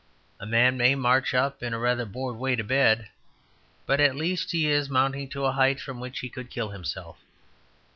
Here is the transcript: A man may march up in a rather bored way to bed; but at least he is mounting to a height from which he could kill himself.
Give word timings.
A 0.39 0.47
man 0.47 0.77
may 0.77 0.95
march 0.95 1.31
up 1.35 1.61
in 1.61 1.75
a 1.75 1.77
rather 1.77 2.05
bored 2.05 2.35
way 2.35 2.55
to 2.55 2.63
bed; 2.63 3.09
but 3.85 3.99
at 3.99 4.15
least 4.15 4.49
he 4.49 4.65
is 4.67 4.89
mounting 4.89 5.29
to 5.29 5.45
a 5.45 5.51
height 5.51 5.79
from 5.79 5.99
which 5.99 6.21
he 6.21 6.27
could 6.27 6.49
kill 6.49 6.69
himself. 6.71 7.19